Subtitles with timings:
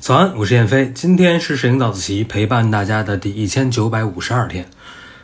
[0.00, 4.68] 早安，我是燕飞，今天是摄影早自习陪伴大家的第一千九百五十二天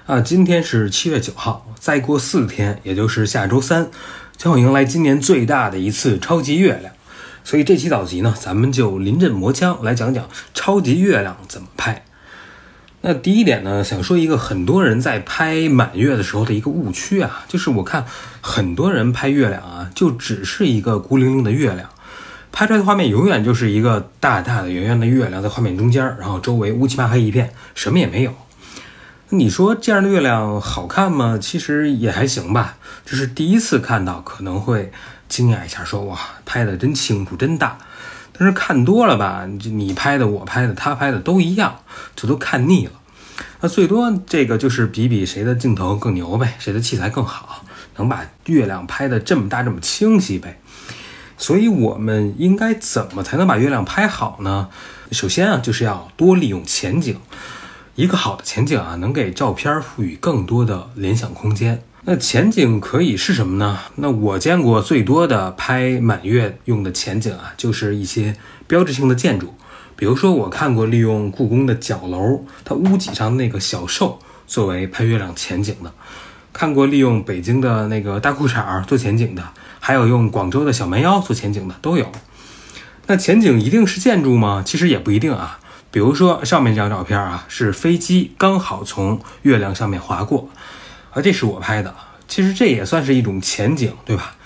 [0.06, 3.90] 啊，今天是七月九号，再过四天，也就是下周三，
[4.36, 6.92] 将会迎来今年最大的一次超级月亮。
[7.42, 12.04] 所以这期早集呢，咱们就临阵磨枪来讲讲超级月亮怎么拍。
[13.08, 18.04] 那第一点呢，想说一个很多人在拍满月的时候的一个误区啊，就是我看
[18.40, 21.88] 很多人拍月亮啊，就只是一个孤零零的月亮，
[22.50, 28.34] 拍出来的画面永远就是一个大大的圆圆的月亮在画面中间，然后周围乌漆嘛黑一片，什么也没有。
[29.28, 31.38] 你说这样的月亮好看吗？
[31.40, 34.90] 其实也还行吧，就是第一次看到可能会
[35.28, 37.78] 惊讶一下，说哇，拍的真清楚，真大。
[38.38, 41.80] 但是看多了吧，你拍的、我拍的、他拍的都一样，
[42.14, 42.92] 这都看腻了。
[43.60, 47.64] 那最多这个就是比比谁的镜头更牛呗，谁的器材更好，
[47.96, 50.60] 能把月亮拍的这么大、这么清晰呗。
[51.38, 54.68] 所以我们应该怎么才能把月亮拍好呢？
[55.12, 57.18] 首先啊，就是要多利用前景。
[57.94, 61.82] 一个好的前景啊，能给照片赋予更多的联想空间。
[62.08, 63.80] 那前景可以是什么呢？
[63.96, 68.36] 那我见过最多的拍满月用的前景啊，就是一些
[68.68, 69.52] 标志性的建筑，
[69.96, 75.92] 比如说我看过利用故宫的角楼，它屋脊上那个小兽作为拍月亮前景的，
[76.52, 79.42] 看过利用北京的那个大裤衩做前景的，
[79.80, 82.12] 还有用广州的小蛮腰做前景的都有。
[83.08, 84.62] 那前景一定是建筑吗？
[84.64, 85.58] 其实也不一定啊。
[85.90, 90.48] 比如说上面这张照片啊，是飞机刚好从月亮上面划过。
[91.16, 91.94] 啊，这是我拍的，
[92.28, 94.36] 其实这也算是一种前景，对吧？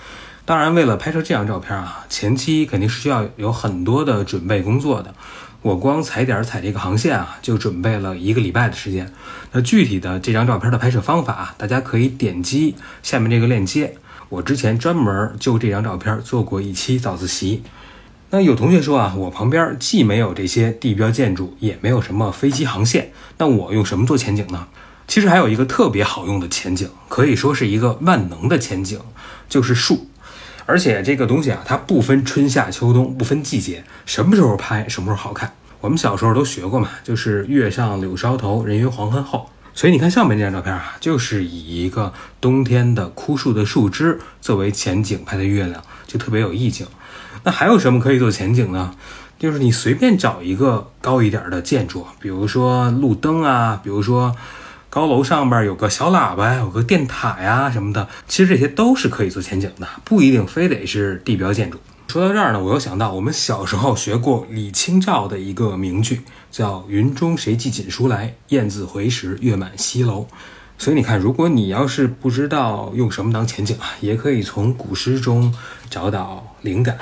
[0.45, 5.13] 当然，为了拍摄这张照片啊，前期肯定是需要有很多的准备工作的。
[5.61, 9.11] 我光踩点踩这个航线啊，就准备了一个礼拜的时间。
[9.51, 13.95] 那具体的这张照片的拍摄方法，大家可以点击下面这个链接。
[14.29, 17.63] 我之前专门就这张照片做过一期早自习。
[18.29, 24.69] 那有同学说啊，我旁边既没有这些地标建筑，也没有什么飞机航线，那我用什么做前景呢？
[25.11, 28.97] 其实还有一个特别好用的前景，可以说是一个万能的前景，
[29.49, 30.07] 就是树。
[30.65, 35.53] 而且这个东西啊，它不分春夏秋冬，不分季节，什么时候拍什么时候好看。
[35.81, 39.49] 我们小时候都学过嘛，就是月上柳梢头，人约黄昏后。
[39.73, 46.87] 所以你看上面这张照片啊，就是以一个冬天的枯树的树枝作为前景拍的月亮，就特别有意境。
[47.43, 48.95] 那还有什么可以做前景呢？
[49.37, 54.33] 就是你随便找一个高一点的建筑，比如说路灯啊，比如说。
[54.91, 61.79] 高楼上边有个小喇叭，有个电塔呀什么的，其实这些都是可以做前景的，不一定非得是地标建筑。
[62.09, 70.27] 说到这儿呢，我又想到我们小时候学过李清照的一个名句，叫“云中谁寄锦书来，雁字回时，月满西楼”。
[70.77, 75.55] 所以你看，如果你要是不知道用什么当前景啊，也可以从古诗中
[75.89, 76.97] 找到灵感。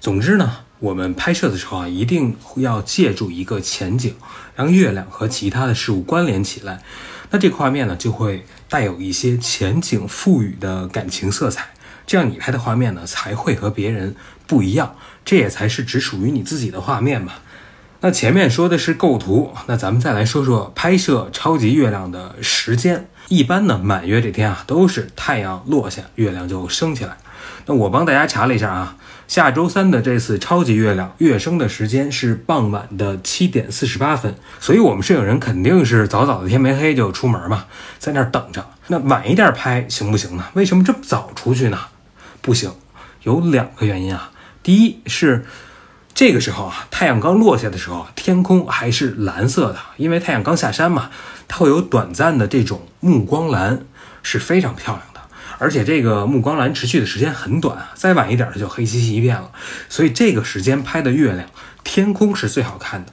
[0.00, 4.16] 总之呢，我们拍摄的时候啊，一定要借助一个前景，
[4.56, 6.82] 让月亮和其他的事物关联起来。
[7.30, 11.68] 那这个画面呢，就会带有一些前景赋予的感情色彩，
[12.04, 14.16] 这样你拍的画面呢，才会和别人
[14.48, 17.34] 不一样，这也才是只属于你自己的画面嘛。
[18.00, 23.08] 那前面说的是构图，那咱们再来说说拍摄超级月亮的时间。
[23.28, 27.18] 一般呢，满月这天啊，都是太阳落下，月亮就升起来。
[27.66, 28.96] 那我帮大家查了一下啊。
[29.28, 37.64] 下周三的这次超级月亮月升的时间是傍晚的七点四十八分，所以我们摄影人肯定是早早的天没黑就出门嘛，
[37.98, 38.66] 在那儿等着。
[38.88, 40.44] 那晚一点拍行不行呢？
[40.54, 41.78] 为什么这么早出去呢？
[42.42, 42.70] 不行，
[43.22, 44.30] 有两个原因啊。
[44.62, 45.46] 第一是
[46.12, 51.10] 这个时候啊，太阳刚落下的时候，天空还是蓝色的，因为太阳刚下山嘛，
[51.48, 53.86] 它会有短暂的这种暮光蓝，
[54.22, 55.11] 是非常漂亮。
[55.58, 59.50] 而且这个暮光蓝持续的时间很短，再晚一点它就黑漆漆一片了。
[59.88, 61.48] 所以这个时间拍的月亮，
[61.84, 63.12] 天空是最好看的。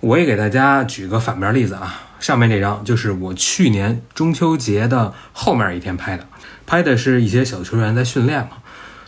[0.00, 6.24] 我也给大家举个反面例子啊，上面这张就是我去年中秋节的后面一天拍的，
[6.66, 8.50] 拍的是一些小球员在训练嘛。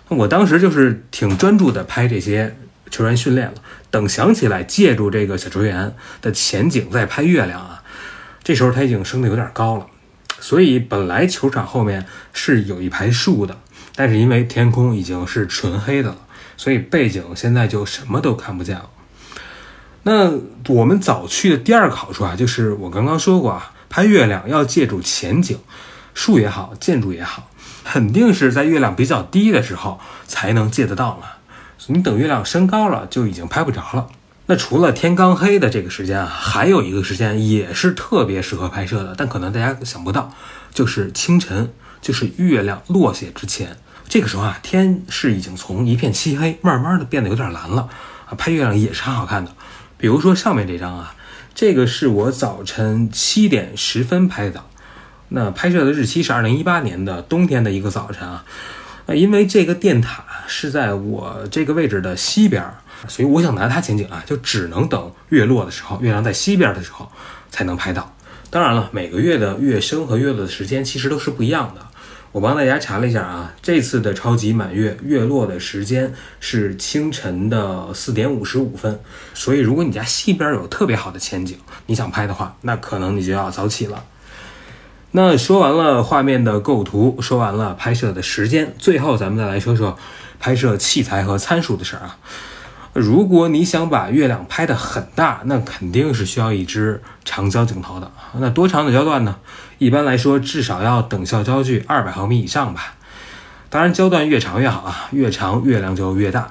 [0.09, 2.57] 我当时就是挺专注的拍这些
[2.91, 3.55] 球员训练了，
[3.93, 7.85] 等想起来借助这个小球员的前景再拍月亮啊，
[8.43, 9.87] 这时候它已经升得有点高了。
[10.41, 13.57] 所以本来球场后面是有一排树的，
[13.95, 16.17] 但是因为天空已经是纯黑的了，
[16.57, 18.89] 所以背景现在就什么都看不见了。
[20.03, 20.33] 那
[20.69, 25.59] 我们早去的第二个好处啊，就是我刚刚说过啊，拍月亮要借助前景，
[26.15, 27.51] 树也好，建筑也好，
[27.85, 31.27] 肯定是在月亮比较低的时候才能借得到嘛。
[31.87, 34.09] 你等月亮升高了，就已经拍不着了。
[34.51, 40.35] 那除了天刚黑的这个时间啊，还有一个时间也是特别适合拍摄的，但可能大家想不到，
[40.75, 43.77] 就是清晨，就是月亮落下之前，
[44.09, 47.89] 这个时候啊，天是已经从一片漆黑，慢慢的变得有点蓝了
[48.29, 49.53] 啊，拍月亮也是很好看的。
[49.97, 51.15] 比如说上面这张啊，
[51.55, 54.65] 这个是我早晨七点十分拍的，
[55.29, 58.45] 那拍摄的日期是二零一八年的冬天的一个早晨啊。
[59.15, 62.65] 因为这个电塔是在我这个位置的西边，
[63.09, 67.11] 所以我想拿它前景啊，就只能等月落的时候，月亮在西边的时候
[67.51, 68.15] 才能拍到。
[68.51, 71.87] 当然了，每个月的月升和月落的时间其实都是不一样的。
[72.33, 79.01] 我帮大家查了一下啊，这次的超级满月月落的时间是清晨的四点五十五分，
[79.35, 84.05] 所以如果你家西边有特别好的前景，你想拍的话，那可能你就要早起了。
[85.11, 89.99] 那说完了画面的构图，说完了拍摄的时间，最后咱们再来说说
[90.39, 92.17] 拍摄器材和参数的事儿啊。
[92.93, 98.11] 如果你想把月亮拍得很大，那肯定是需要一支长焦镜头的。
[98.39, 99.37] 那多长的焦段呢？
[99.79, 102.95] 一般来说，至少要等效焦距二百毫米以上吧。
[103.69, 106.51] 当然，焦段越长越好啊，越长月亮就越大。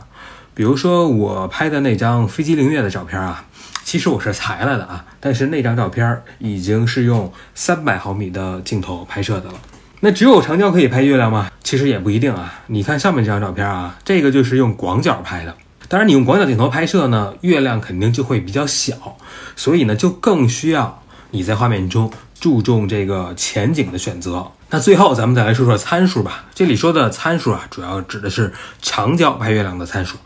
[0.53, 3.44] 比如说我拍的那张飞机凌月的照片啊，
[3.83, 9.56] 其实我是裁了的啊，但是那张照片已经是用三百毫米的镜头拍摄的了。
[10.00, 11.51] 那只有长焦可以拍月亮吗？
[11.62, 12.62] 其实也不一定啊。
[12.68, 15.53] 你看上面这张照片啊，这个就是用广角拍的。
[15.89, 19.18] 当然，你用广角镜头拍摄呢，月亮肯定就会比较小，
[19.56, 21.01] 所以呢，就更需要
[21.31, 24.51] 你在画面中注重这个前景的选择。
[24.69, 26.45] 那最后，咱们再来说说参数吧。
[26.53, 28.53] 这里说的参数啊，主要指的是
[28.83, 30.18] 长焦拍月亮的参数。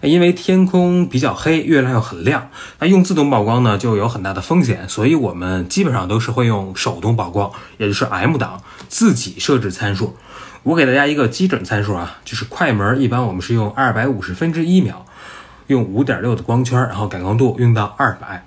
[0.00, 2.48] 那因为天空比较黑，月亮又很亮，
[2.78, 10.16] 那用自动曝光呢，就有很大的风险，所以我们基本上都是会用手动曝光，也就是 M 档，自己设置参数。
[10.64, 15.04] 我给大家一个基准参数啊，就是快门，一般我们是用二百五十分之一秒，
[15.66, 18.46] 用五点六的光圈，然后感光度用到二百。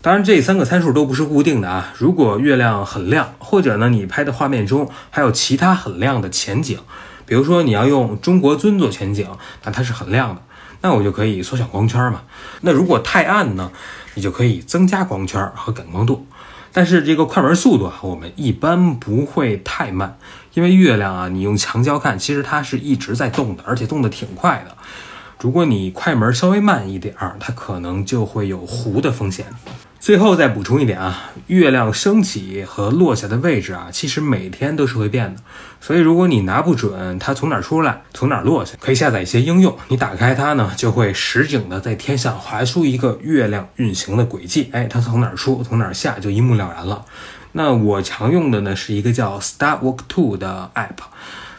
[0.00, 1.92] 当然，这三个参数都不是固定的啊。
[1.98, 6.78] 如果月亮很亮，或者呢你拍的画面中还有其他很亮的前景，
[7.26, 9.28] 比如说你要用中国尊做前景，
[9.62, 10.40] 那它是很亮的，
[10.80, 12.22] 那我就可以缩小光圈嘛。
[12.62, 13.70] 那如果太暗呢，
[14.14, 16.26] 你就可以增加光圈和感光度。
[16.72, 20.16] 但是这个快门速度啊，我们一般不会太慢，
[20.54, 24.76] 因为月亮啊，你用强焦看，其实它是一直在动的，而且动得挺快的。
[25.40, 29.46] 如果你快门稍微慢一点儿，它可能就会有糊的风险。
[30.02, 35.40] 最后再补充一点啊，月亮升起和落下的位置啊，其实每天都是会变的。
[35.80, 44.70] 所以如果你拿不准它从哪儿出来，从哪儿落下，可以下载一些应用，你打开它呢，就会实景的在天上画出一个月亮运行的轨迹。
[44.72, 47.04] 哎，它从哪儿出，从哪儿下，就一目了然了。
[47.52, 50.98] 那我常用的呢是一个叫 Star Walk Two 的 app，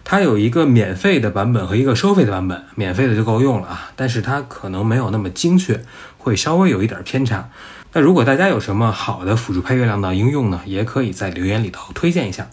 [0.04, 5.82] 它有一个免费的版本和一个收费的版本，免费的就够用了啊，但是它可能没有那么精确，
[6.18, 7.48] 会稍微有一点偏差。
[7.96, 12.48] 那如果大家有什么好的辅助拍月亮的应用呢，也可以在留言里头推荐一下。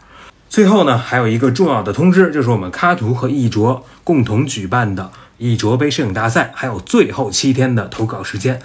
[0.50, 8.60] 最后呢，还有一个重要的通知，就是我们咖图和艺卓共同举办的艺卓杯摄影大赛，还有最后七天的投稿时间。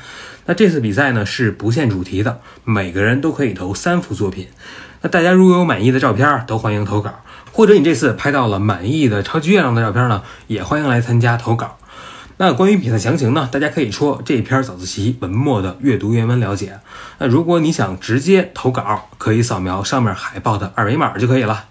[0.48, 4.50] 那这次比赛呢是不限主题的，每个人都可以投三幅作品。
[5.01, 7.22] 那大家如果有满意的照片，都欢迎投稿，
[7.54, 11.77] 或者你这次拍到了满意的超级月亮的照片呢，也欢迎来参加投稿。
[12.38, 13.48] 那关于比赛详情呢？
[13.50, 16.78] 大家可以戳这篇早自习文末的阅读原文了解。
[17.18, 21.66] 那如果你想直接投稿，可以扫描上面海报的二维码就可以了。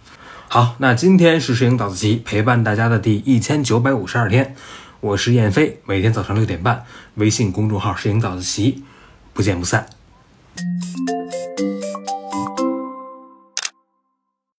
[0.49, 4.57] 好，那今天是摄影早自习陪伴大家的第一千九百五十二天，
[5.01, 6.85] 我是燕飞，每天早上六点半，
[7.17, 8.85] 微信公众号摄影早自习，
[9.35, 9.87] 不见不散。